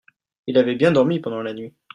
[0.47, 1.75] il avait bien dormi pendant la nuit.